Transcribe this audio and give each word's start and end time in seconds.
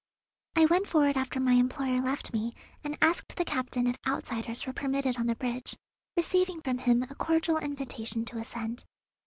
I 0.55 0.65
went 0.65 0.87
forward 0.89 1.15
after 1.15 1.39
my 1.39 1.53
employer 1.53 2.01
left 2.01 2.33
me, 2.33 2.55
and 2.83 2.97
asked 3.03 3.35
the 3.35 3.45
captain 3.45 3.85
if 3.85 3.97
outsiders 4.07 4.65
were 4.65 4.73
permitted 4.73 5.17
on 5.17 5.27
the 5.27 5.35
bridge, 5.35 5.75
receiving 6.17 6.59
from 6.59 6.79
him 6.79 7.03
a 7.03 7.13
cordial 7.13 7.57
invitation 7.59 8.25
to 8.25 8.39
ascend. 8.39 8.83